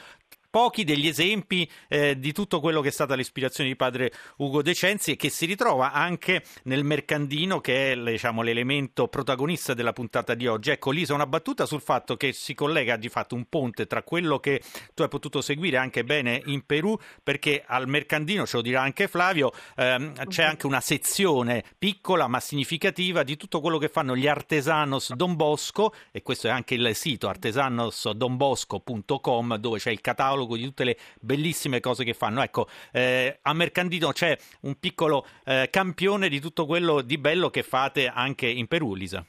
pochi 0.50 0.84
degli 0.84 1.06
esempi 1.06 1.70
eh, 1.88 2.18
di 2.18 2.32
tutto 2.32 2.60
quello 2.60 2.80
che 2.80 2.88
è 2.88 2.92
stata 2.92 3.14
l'ispirazione 3.14 3.70
di 3.70 3.76
padre 3.76 4.12
Ugo 4.38 4.62
De 4.62 4.74
Cenzi 4.74 5.12
e 5.12 5.16
che 5.16 5.30
si 5.30 5.46
ritrova 5.46 5.92
anche 5.92 6.42
nel 6.64 6.82
mercandino 6.84 7.60
che 7.60 7.92
è 7.92 7.96
diciamo, 7.96 8.42
l'elemento 8.42 9.06
protagonista 9.08 9.74
della 9.74 9.92
puntata 9.92 10.34
di 10.34 10.48
oggi. 10.48 10.70
Ecco 10.70 10.90
Lisa, 10.90 11.14
una 11.14 11.26
battuta 11.26 11.66
sul 11.66 11.80
fatto 11.80 12.16
che 12.16 12.32
si 12.32 12.54
collega 12.54 12.96
di 12.96 13.08
fatto 13.08 13.36
un 13.36 13.44
ponte 13.48 13.86
tra 13.86 14.02
quello 14.02 14.40
che 14.40 14.60
tu 14.92 15.02
hai 15.02 15.08
potuto 15.08 15.40
seguire 15.40 15.76
anche 15.76 16.02
bene 16.04 16.42
in 16.46 16.66
Perù 16.66 16.98
perché 17.22 17.62
al 17.64 17.88
mercandino, 17.88 18.44
ce 18.46 18.56
lo 18.56 18.62
dirà 18.62 18.82
anche 18.82 19.06
Flavio, 19.06 19.52
ehm, 19.76 20.26
c'è 20.26 20.42
anche 20.42 20.66
una 20.66 20.80
sezione 20.80 21.62
piccola 21.78 22.26
ma 22.26 22.40
significativa 22.40 23.22
di 23.22 23.36
tutto 23.36 23.60
quello 23.60 23.78
che 23.78 23.88
fanno 23.88 24.16
gli 24.16 24.26
artesanos 24.26 25.14
Don 25.14 25.36
Bosco 25.36 25.94
e 26.10 26.22
questo 26.22 26.48
è 26.48 26.50
anche 26.50 26.74
il 26.74 26.90
sito 26.94 27.28
artesanosdonbosco.com 27.28 29.56
dove 29.56 29.78
c'è 29.78 29.90
il 29.90 30.00
catalogo 30.00 30.39
catalogo 30.40 30.56
di 30.56 30.64
tutte 30.64 30.84
le 30.84 30.96
bellissime 31.20 31.80
cose 31.80 32.04
che 32.04 32.14
fanno. 32.14 32.42
Ecco, 32.42 32.66
eh, 32.92 33.38
a 33.42 33.52
Mercandino 33.52 34.12
c'è 34.12 34.36
un 34.62 34.78
piccolo 34.78 35.26
eh, 35.44 35.68
campione 35.70 36.28
di 36.28 36.40
tutto 36.40 36.66
quello 36.66 37.02
di 37.02 37.18
bello 37.18 37.50
che 37.50 37.62
fate 37.62 38.06
anche 38.06 38.46
in 38.46 38.66
Perù, 38.66 38.94
Lisa. 38.94 39.24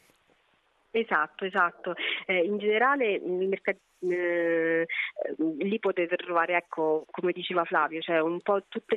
Esatto, 0.92 1.46
esatto. 1.46 1.96
Eh, 2.26 2.44
in 2.44 2.58
generale 2.58 3.14
il 3.14 3.48
mercatino 3.48 3.90
eh, 4.10 4.88
lì 5.60 5.80
potete 5.80 6.16
trovare, 6.16 6.56
ecco, 6.56 7.06
come 7.12 7.32
diceva 7.32 7.64
Flavio, 7.66 8.02
cioè 8.02 8.20
un 8.20 8.42
po' 8.42 8.64
tutti 8.68 8.96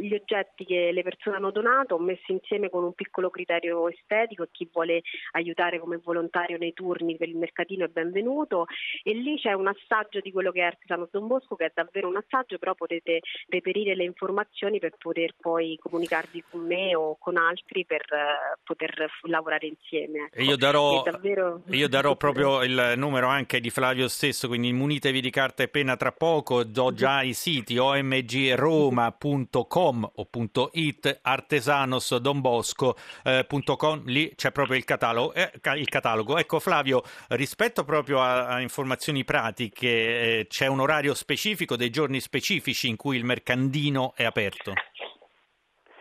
gli 0.00 0.14
oggetti 0.14 0.64
che 0.64 0.90
le 0.92 1.02
persone 1.02 1.36
hanno 1.36 1.50
donato 1.50 1.98
messi 1.98 2.32
insieme 2.32 2.70
con 2.70 2.84
un 2.84 2.94
piccolo 2.94 3.30
criterio 3.30 3.88
estetico 3.88 4.44
e 4.44 4.48
chi 4.50 4.68
vuole 4.72 5.02
aiutare 5.32 5.78
come 5.78 5.98
volontario 6.02 6.56
nei 6.56 6.72
turni 6.72 7.16
per 7.16 7.28
il 7.28 7.36
mercatino 7.36 7.84
è 7.84 7.88
benvenuto 7.88 8.66
e 9.02 9.12
lì 9.12 9.38
c'è 9.38 9.52
un 9.52 9.68
assaggio 9.68 10.20
di 10.20 10.32
quello 10.32 10.50
che 10.50 10.60
è 10.60 10.64
Artigiano 10.64 11.08
Don 11.10 11.26
Bosco 11.26 11.54
che 11.54 11.66
è 11.66 11.72
davvero 11.74 12.08
un 12.08 12.16
assaggio, 12.16 12.58
però 12.58 12.74
potete 12.74 13.20
reperire 13.48 13.94
le 13.94 14.04
informazioni 14.04 14.78
per 14.78 14.94
poter 14.98 15.34
poi 15.38 15.78
comunicarvi 15.80 16.44
con 16.50 16.66
me 16.66 16.94
o 16.94 17.16
con 17.18 17.36
altri 17.36 17.84
per 17.84 18.04
uh, 18.10 18.58
poter 18.64 19.10
lavorare 19.22 19.66
insieme. 19.66 20.28
Ecco. 20.32 20.42
Io, 20.42 20.56
darò, 20.56 21.02
davvero... 21.02 21.62
io 21.70 21.88
darò 21.88 22.16
proprio 22.16 22.62
il 22.62 22.94
numero 22.96 23.28
anche 23.28 23.60
di 23.60 23.70
Flavio 23.70 23.91
Flavio 23.92 24.08
stesso, 24.08 24.48
quindi 24.48 24.68
immunitevi 24.68 25.20
di 25.20 25.28
carta 25.28 25.62
e 25.62 25.68
penna 25.68 25.96
tra 25.96 26.12
poco, 26.12 26.64
do 26.64 26.94
già 26.94 27.20
i 27.20 27.34
siti 27.34 27.76
omgroma.com 27.76 30.10
o 30.14 30.26
.it, 30.72 31.18
artesanosdonbosco.com, 31.20 33.98
eh, 33.98 34.02
lì 34.10 34.32
c'è 34.34 34.50
proprio 34.50 34.78
il 34.78 34.84
catalogo, 34.84 35.34
eh, 35.34 35.50
il 35.76 35.90
catalogo. 35.90 36.38
Ecco 36.38 36.58
Flavio, 36.58 37.02
rispetto 37.28 37.84
proprio 37.84 38.20
a, 38.20 38.46
a 38.46 38.62
informazioni 38.62 39.24
pratiche, 39.24 39.88
eh, 39.88 40.46
c'è 40.48 40.68
un 40.68 40.80
orario 40.80 41.12
specifico, 41.12 41.76
dei 41.76 41.90
giorni 41.90 42.20
specifici 42.20 42.88
in 42.88 42.96
cui 42.96 43.18
il 43.18 43.26
mercandino 43.26 44.14
è 44.16 44.24
aperto? 44.24 44.72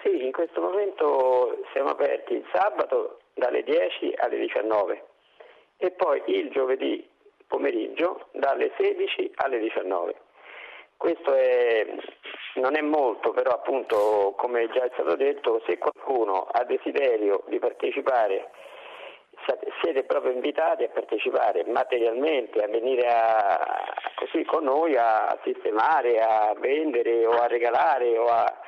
Sì, 0.01 0.23
in 0.23 0.31
questo 0.31 0.61
momento 0.61 1.57
siamo 1.73 1.89
aperti 1.89 2.35
il 2.35 2.45
sabato 2.53 3.19
dalle 3.33 3.63
10 3.63 4.13
alle 4.15 4.39
19 4.39 5.03
e 5.75 5.91
poi 5.91 6.21
il 6.27 6.51
giovedì 6.51 7.10
pomeriggio 7.51 8.29
dalle 8.31 8.71
16 8.77 9.33
alle 9.35 9.59
19. 9.59 10.15
Questo 10.95 11.33
è, 11.33 11.85
non 12.55 12.77
è 12.77 12.81
molto, 12.81 13.31
però 13.31 13.51
appunto 13.51 14.33
come 14.37 14.69
già 14.69 14.85
è 14.85 14.91
stato 14.93 15.15
detto, 15.15 15.61
se 15.67 15.77
qualcuno 15.77 16.47
ha 16.49 16.63
desiderio 16.63 17.43
di 17.47 17.59
partecipare 17.59 18.49
siete 19.81 20.03
proprio 20.03 20.31
invitati 20.31 20.83
a 20.83 20.89
partecipare 20.89 21.65
materialmente, 21.65 22.63
a 22.63 22.67
venire 22.67 23.07
a, 23.07 23.83
così 24.15 24.45
con 24.45 24.63
noi 24.63 24.95
a 24.95 25.37
sistemare, 25.43 26.19
a 26.19 26.53
vendere 26.57 27.25
o 27.25 27.31
a 27.31 27.47
regalare 27.47 28.17
o 28.17 28.27
a 28.27 28.59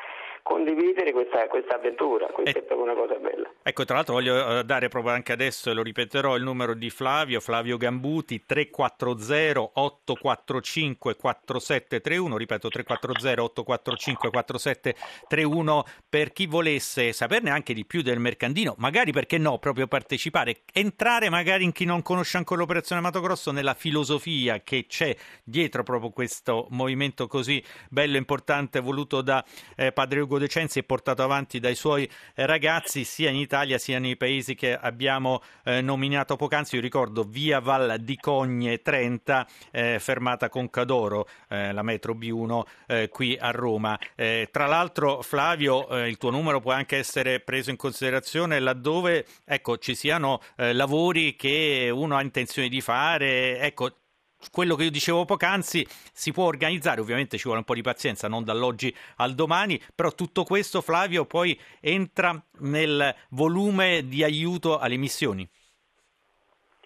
condividere 0.43 1.13
questa, 1.13 1.47
questa 1.47 1.75
avventura, 1.75 2.27
questa 2.27 2.59
e, 2.59 2.61
è 2.61 2.65
proprio 2.65 2.91
una 2.91 2.99
cosa 2.99 3.15
bella. 3.15 3.49
Ecco, 3.63 3.85
tra 3.85 3.95
l'altro 3.95 4.15
voglio 4.15 4.59
eh, 4.59 4.63
dare 4.65 4.89
proprio 4.89 5.13
anche 5.13 5.31
adesso, 5.31 5.71
e 5.71 5.73
lo 5.73 5.81
ripeterò, 5.81 6.35
il 6.35 6.43
numero 6.43 6.73
di 6.73 6.89
Flavio, 6.89 7.39
Flavio 7.39 7.77
Gambuti, 7.77 8.43
340 8.45 9.71
845 9.79 11.15
4731, 11.15 12.37
ripeto 12.37 12.67
340 12.67 13.43
845 13.43 14.29
4731 14.29 15.83
per 16.09 16.33
chi 16.33 16.45
volesse 16.45 17.13
saperne 17.13 17.49
anche 17.49 17.73
di 17.73 17.85
più 17.85 18.01
del 18.01 18.19
mercandino, 18.19 18.75
magari 18.77 19.13
perché 19.13 19.37
no, 19.37 19.57
proprio 19.59 19.87
partecipare, 19.87 20.63
entrare 20.73 21.29
magari 21.29 21.63
in 21.63 21.71
chi 21.71 21.85
non 21.85 22.01
conosce 22.01 22.35
ancora 22.35 22.59
l'operazione 22.59 23.01
Mato 23.01 23.21
Grosso 23.21 23.51
nella 23.51 23.73
filosofia 23.73 24.61
che 24.61 24.85
c'è 24.87 25.15
dietro 25.41 25.83
proprio 25.83 26.09
questo 26.09 26.67
movimento 26.71 27.27
così 27.27 27.63
bello 27.89 28.15
e 28.15 28.17
importante 28.17 28.81
voluto 28.81 29.21
da 29.21 29.43
eh, 29.77 29.93
padre 29.93 30.19
Ugo 30.19 30.32
De 30.37 30.47
Censi 30.47 30.79
e 30.79 30.83
portato 30.83 31.23
avanti 31.23 31.59
dai 31.59 31.75
suoi 31.75 32.09
eh, 32.35 32.45
ragazzi 32.45 33.03
sia 33.03 33.29
in 33.29 33.35
Italia 33.35 33.77
sia 33.77 33.99
nei 33.99 34.17
paesi 34.17 34.55
che 34.55 34.75
abbiamo 34.75 35.41
eh, 35.63 35.81
nominato 35.81 36.35
poc'anzi. 36.35 36.75
Io 36.75 36.81
ricordo 36.81 37.23
via 37.23 37.59
Val 37.59 37.97
di 37.99 38.17
Cogne 38.17 38.81
30, 38.81 39.47
eh, 39.71 39.99
fermata 39.99 40.49
Concadoro, 40.49 41.27
eh, 41.49 41.71
la 41.71 41.83
metro 41.83 42.13
B1 42.13 42.61
eh, 42.87 43.09
qui 43.09 43.37
a 43.39 43.51
Roma. 43.51 43.97
tra 44.15 44.65
l'altro, 44.65 45.21
Flavio, 45.21 45.87
il 46.05 46.17
tuo 46.17 46.29
numero 46.29 46.59
può 46.59 46.71
anche 46.71 46.97
essere 46.97 47.39
preso 47.39 47.69
in 47.69 47.75
considerazione 47.75 48.59
laddove 48.59 49.25
ecco, 49.45 49.77
ci 49.77 49.95
siano 49.95 50.41
lavori 50.55 51.35
che 51.35 51.89
uno 51.93 52.15
ha 52.15 52.21
intenzione 52.21 52.69
di 52.69 52.81
fare. 52.81 53.59
Ecco, 53.59 54.02
quello 54.51 54.75
che 54.75 54.83
io 54.83 54.91
dicevo 54.91 55.25
poc'anzi 55.25 55.85
si 56.11 56.31
può 56.31 56.45
organizzare, 56.45 57.01
ovviamente 57.01 57.37
ci 57.37 57.43
vuole 57.43 57.59
un 57.59 57.65
po' 57.65 57.73
di 57.73 57.81
pazienza, 57.81 58.27
non 58.27 58.43
dall'oggi 58.43 58.93
al 59.17 59.33
domani, 59.33 59.79
però 59.95 60.11
tutto 60.11 60.43
questo 60.43 60.81
Flavio 60.81 61.25
poi 61.25 61.59
entra 61.79 62.33
nel 62.59 63.13
volume 63.29 64.07
di 64.07 64.23
aiuto 64.23 64.77
alle 64.77 64.97
missioni. 64.97 65.47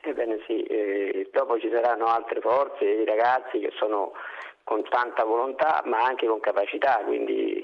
Ebbene 0.01 0.39
sì, 0.45 0.61
eh, 0.63 1.29
dopo 1.31 1.59
ci 1.59 1.69
saranno 1.71 2.05
altre 2.05 2.39
forze, 2.41 2.85
i 2.85 3.05
ragazzi 3.05 3.59
che 3.59 3.71
sono 3.77 4.13
con 4.63 4.83
tanta 4.89 5.23
volontà 5.23 5.81
ma 5.85 6.03
anche 6.03 6.27
con 6.27 6.41
capacità, 6.41 7.01
quindi 7.05 7.56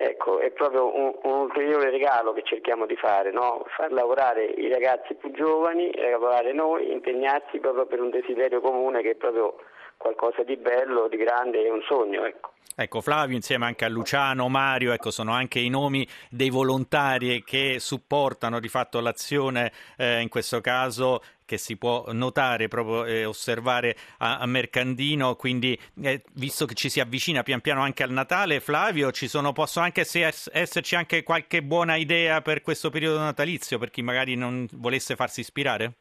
Ecco, 0.00 0.38
è 0.38 0.52
proprio 0.52 0.94
un, 0.94 1.12
un, 1.24 1.40
ulteriore 1.40 1.90
regalo 1.90 2.32
che 2.32 2.44
cerchiamo 2.44 2.86
di 2.86 2.94
fare, 2.94 3.32
no? 3.32 3.64
far 3.76 3.90
lavorare 3.90 4.44
i 4.44 4.68
ragazzi 4.68 5.14
più 5.14 5.32
giovani, 5.32 5.90
lavorare 5.96 6.52
noi, 6.52 6.92
impegnarsi 6.92 7.58
proprio 7.58 7.84
per 7.84 8.00
un 8.00 8.10
desiderio 8.10 8.60
comune 8.60 9.02
che 9.02 9.10
è 9.10 9.14
proprio 9.16 9.56
qualcosa 9.96 10.44
di 10.44 10.56
bello, 10.56 11.08
di 11.08 11.16
grande, 11.16 11.64
è 11.64 11.68
un 11.68 11.82
sogno. 11.82 12.24
Ecco. 12.24 12.52
Ecco, 12.76 13.00
Flavio 13.00 13.34
insieme 13.34 13.66
anche 13.66 13.84
a 13.84 13.88
Luciano, 13.88 14.48
Mario, 14.48 14.92
ecco, 14.92 15.10
sono 15.10 15.32
anche 15.32 15.58
i 15.58 15.68
nomi 15.68 16.06
dei 16.30 16.48
volontari 16.48 17.42
che 17.42 17.80
supportano 17.80 18.60
di 18.60 18.68
fatto 18.68 19.00
l'azione, 19.00 19.72
eh, 19.96 20.20
in 20.20 20.28
questo 20.28 20.60
caso 20.60 21.20
che 21.48 21.56
si 21.56 21.78
può 21.78 22.04
notare 22.12 22.68
proprio 22.68 23.06
eh, 23.06 23.24
osservare 23.24 23.96
a, 24.18 24.38
a 24.40 24.46
Mercandino, 24.46 25.34
quindi 25.34 25.76
eh, 26.02 26.20
visto 26.34 26.66
che 26.66 26.74
ci 26.74 26.90
si 26.90 27.00
avvicina 27.00 27.42
pian 27.42 27.62
piano 27.62 27.80
anche 27.80 28.02
al 28.02 28.10
Natale, 28.10 28.60
Flavio, 28.60 29.10
ci 29.12 29.28
sono, 29.28 29.54
possono 29.54 29.86
anche 29.86 30.02
esserci 30.02 30.94
anche 30.94 31.22
qualche 31.22 31.62
buona 31.62 31.96
idea 31.96 32.42
per 32.42 32.60
questo 32.60 32.90
periodo 32.90 33.18
natalizio, 33.18 33.78
per 33.78 33.88
chi 33.88 34.02
magari 34.02 34.34
non 34.36 34.68
volesse 34.74 35.16
farsi 35.16 35.40
ispirare? 35.40 35.92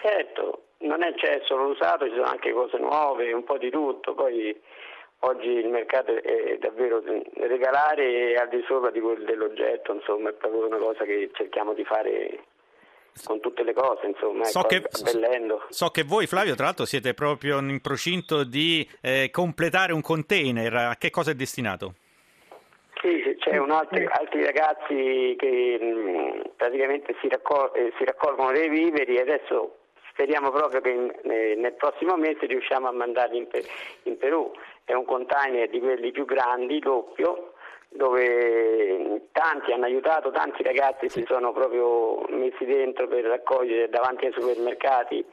Certo, 0.00 0.68
non 0.78 1.02
è 1.02 1.12
c'è 1.16 1.42
solo 1.44 1.68
l'usato, 1.68 2.06
ci 2.06 2.14
sono 2.14 2.24
anche 2.24 2.50
cose 2.52 2.78
nuove, 2.78 3.30
un 3.34 3.44
po' 3.44 3.58
di 3.58 3.68
tutto, 3.70 4.14
poi 4.14 4.58
oggi 5.20 5.48
il 5.48 5.68
mercato 5.68 6.14
è 6.14 6.56
davvero 6.58 7.02
regalare 7.34 8.36
al 8.36 8.48
di 8.48 8.64
sopra 8.66 8.90
di 8.90 9.00
quel 9.00 9.22
dell'oggetto, 9.22 9.92
insomma 9.92 10.30
è 10.30 10.32
proprio 10.32 10.66
una 10.66 10.78
cosa 10.78 11.04
che 11.04 11.28
cerchiamo 11.34 11.74
di 11.74 11.84
fare 11.84 12.44
con 13.24 13.40
tutte 13.40 13.62
le 13.62 13.72
cose, 13.74 14.06
insomma, 14.06 14.44
so, 14.44 14.60
ecco, 14.60 14.68
che, 14.68 14.82
so 15.68 15.88
che 15.88 16.02
voi 16.02 16.26
Flavio 16.26 16.54
tra 16.54 16.66
l'altro 16.66 16.84
siete 16.84 17.14
proprio 17.14 17.58
in 17.58 17.80
procinto 17.80 18.44
di 18.44 18.88
eh, 19.00 19.28
completare 19.30 19.92
un 19.92 20.00
container, 20.00 20.74
a 20.74 20.96
che 20.96 21.10
cosa 21.10 21.30
è 21.30 21.34
destinato? 21.34 21.94
Sì, 23.00 23.36
c'è 23.38 23.56
un 23.56 23.72
altri, 23.72 24.06
altri 24.06 24.44
ragazzi 24.44 25.34
che 25.36 25.78
mh, 25.80 25.84
mm, 25.84 26.40
praticamente 26.56 27.16
si, 27.20 27.28
raccol- 27.28 27.72
eh, 27.74 27.92
si 27.98 28.04
raccolgono 28.04 28.52
dei 28.52 28.68
viveri 28.68 29.16
e 29.16 29.20
adesso 29.22 29.78
speriamo 30.12 30.50
proprio 30.50 30.80
che 30.80 30.90
in, 30.90 31.12
eh, 31.24 31.54
nel 31.56 31.72
prossimo 31.72 32.16
mese 32.16 32.46
riusciamo 32.46 32.86
a 32.86 32.92
mandarli 32.92 33.38
in, 33.38 33.48
in, 34.04 34.16
Perù. 34.18 34.52
È 34.84 34.92
un 34.92 35.04
container 35.04 35.68
di 35.68 35.80
quelli 35.80 36.12
più 36.12 36.24
grandi, 36.24 36.78
doppio, 36.78 37.51
dove 37.94 39.28
tanti 39.32 39.72
hanno 39.72 39.84
aiutato, 39.84 40.30
tanti 40.30 40.62
ragazzi 40.62 41.08
si 41.08 41.24
sono 41.26 41.52
proprio 41.52 42.24
messi 42.28 42.64
dentro 42.64 43.06
per 43.08 43.24
raccogliere 43.24 43.88
davanti 43.88 44.26
ai 44.26 44.32
supermercati 44.32 45.24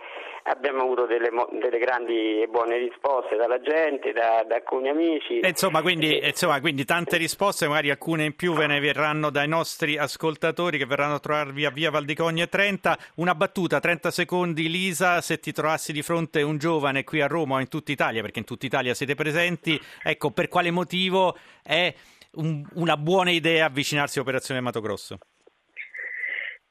abbiamo 0.43 0.81
avuto 0.81 1.05
delle, 1.05 1.29
delle, 1.59 1.77
grandi 1.77 2.41
e 2.41 2.47
buone 2.47 2.77
risposte 2.77 3.35
dalla 3.35 3.59
gente, 3.61 4.11
da, 4.11 4.43
da 4.47 4.55
alcuni 4.55 4.89
amici. 4.89 5.39
insomma 5.43 5.81
quindi, 5.81 6.19
e... 6.19 6.29
insomma, 6.29 6.59
quindi, 6.59 6.85
tante 6.85 7.17
risposte, 7.17 7.67
magari 7.67 7.89
alcune 7.89 8.25
in 8.25 8.35
più 8.35 8.53
ve 8.53 8.67
ne 8.67 8.79
verranno 8.79 9.29
dai 9.29 9.47
nostri 9.47 9.97
ascoltatori 9.97 10.77
che 10.77 10.85
verranno 10.85 11.15
a 11.15 11.19
trovarvi 11.19 11.65
a 11.65 11.69
via 11.69 11.91
Valdicogne 11.91 12.47
30. 12.47 12.97
Una 13.15 13.35
battuta, 13.35 13.79
30 13.79 14.11
secondi, 14.11 14.69
Lisa, 14.69 15.21
se 15.21 15.39
ti 15.39 15.51
trovassi 15.51 15.91
di 15.91 16.01
fronte 16.01 16.41
un 16.41 16.57
giovane 16.57 17.03
qui 17.03 17.21
a 17.21 17.27
Roma 17.27 17.55
o 17.55 17.59
in 17.59 17.67
tutta 17.67 17.91
Italia, 17.91 18.21
perché 18.21 18.39
in 18.39 18.45
tutta 18.45 18.65
Italia 18.65 18.93
siete 18.93 19.15
presenti, 19.15 19.79
ecco, 20.03 20.31
per 20.31 20.47
quale 20.47 20.71
motivo 20.71 21.37
è 21.63 21.93
un, 22.33 22.65
una 22.73 22.97
buona 22.97 23.31
idea 23.31 23.65
avvicinarsi 23.65 24.19
a 24.19 24.21
Operazione 24.21 24.61
Mato 24.61 24.81
Grosso? 24.81 25.17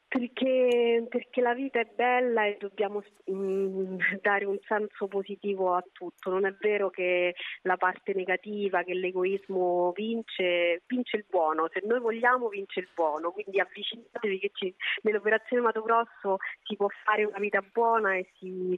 Perché, 0.09 1.05
perché, 1.07 1.39
la 1.39 1.53
vita 1.53 1.79
è 1.79 1.87
bella 1.95 2.43
e 2.43 2.57
dobbiamo 2.59 3.03
mh, 3.25 3.31
mm, 3.31 3.97
dare 4.23 4.45
un 4.45 4.57
senso 4.67 5.07
positivo 5.07 5.75
a 5.75 5.83
tutto. 5.91 6.31
Non 6.31 6.47
è 6.47 6.55
vero 6.59 6.89
che 6.89 7.35
la 7.61 7.77
parte 7.77 8.15
negativa, 8.15 8.81
che 8.81 8.95
l'egoismo 8.95 9.91
vince, 9.95 10.81
vince 10.87 11.17
il 11.17 11.25
buono. 11.29 11.69
Se 11.71 11.81
noi 11.85 11.99
vogliamo 11.99 12.49
vince 12.49 12.79
il 12.79 12.89
buono. 12.95 13.29
Quindi 13.31 13.59
avvicinatevi 13.59 14.39
che 14.39 14.49
ci, 14.51 14.73
nell'operazione 15.03 15.61
Mato 15.61 15.83
Grosso 15.83 16.37
si 16.63 16.75
può 16.75 16.87
fare 17.03 17.25
una 17.25 17.37
vita 17.37 17.61
buona 17.61 18.15
e 18.15 18.31
si 18.39 18.75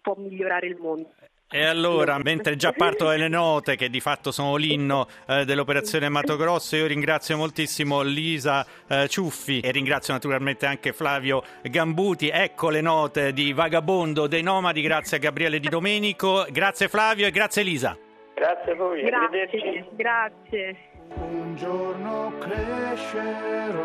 può 0.00 0.14
migliorare 0.16 0.68
il 0.68 0.76
mondo. 0.76 1.12
E 1.50 1.64
allora, 1.64 2.18
mentre 2.18 2.56
già 2.56 2.72
parto 2.72 3.06
dalle 3.06 3.26
note, 3.26 3.74
che 3.74 3.88
di 3.88 4.00
fatto 4.00 4.30
sono 4.30 4.56
l'inno 4.56 5.06
eh, 5.26 5.46
dell'operazione 5.46 6.10
Mato 6.10 6.36
Grosso, 6.36 6.76
io 6.76 6.84
ringrazio 6.84 7.38
moltissimo 7.38 8.02
Lisa 8.02 8.66
eh, 8.86 9.08
Ciuffi 9.08 9.60
e 9.60 9.70
ringrazio 9.70 10.12
naturalmente 10.12 10.66
anche 10.66 10.92
Flavio 10.92 11.42
Gambuti. 11.62 12.28
Ecco 12.28 12.68
le 12.68 12.82
note 12.82 13.32
di 13.32 13.54
Vagabondo 13.54 14.26
dei 14.26 14.42
Nomadi, 14.42 14.82
grazie 14.82 15.16
a 15.16 15.20
Gabriele 15.20 15.58
Di 15.58 15.70
Domenico. 15.70 16.44
Grazie 16.50 16.88
Flavio 16.88 17.26
e 17.26 17.30
grazie 17.30 17.62
Lisa. 17.62 17.96
Grazie 18.34 18.72
a 18.72 18.74
voi, 18.74 19.02
grazie. 19.04 19.86
grazie. 19.92 20.76
Un 21.14 21.56
giorno 21.56 22.34
crescerò 22.40 23.78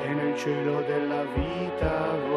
e 0.00 0.08
nel 0.14 0.36
cielo 0.36 0.80
della 0.82 1.24
vita 1.34 2.10
volerò 2.12 2.35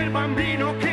el 0.00 0.10
bambino 0.10 0.78
que 0.78 0.89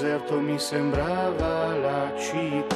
deserto 0.00 0.40
mi 0.40 0.58
sembrava 0.58 1.76
la 1.76 2.10
città. 2.16 2.69